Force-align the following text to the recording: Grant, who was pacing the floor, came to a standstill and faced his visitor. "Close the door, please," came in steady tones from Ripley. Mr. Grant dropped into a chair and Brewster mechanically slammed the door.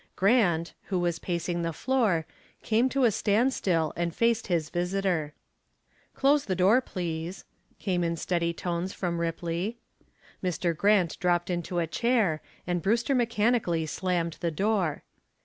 Grant, 0.15 0.73
who 0.85 0.97
was 0.97 1.19
pacing 1.19 1.61
the 1.61 1.71
floor, 1.71 2.25
came 2.63 2.89
to 2.89 3.03
a 3.03 3.11
standstill 3.11 3.93
and 3.95 4.15
faced 4.15 4.47
his 4.47 4.71
visitor. 4.71 5.33
"Close 6.15 6.45
the 6.45 6.55
door, 6.55 6.81
please," 6.81 7.45
came 7.77 8.03
in 8.03 8.15
steady 8.15 8.51
tones 8.51 8.93
from 8.93 9.21
Ripley. 9.21 9.77
Mr. 10.43 10.75
Grant 10.75 11.19
dropped 11.19 11.51
into 11.51 11.77
a 11.77 11.85
chair 11.85 12.41
and 12.65 12.81
Brewster 12.81 13.13
mechanically 13.13 13.85
slammed 13.85 14.37
the 14.39 14.49
door. 14.49 15.03